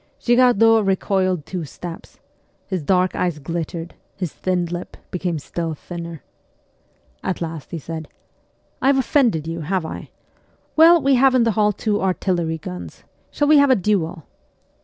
[0.19, 2.17] Girardot recoiled two steps;
[2.65, 6.23] his dark eyes glittered, his thin lip became still thinner.
[7.23, 8.07] At last he said,'
[8.81, 10.09] I have offendedjyou, have I?
[10.75, 14.23] Well, we have in the hall two artillery guns: shall we have a duel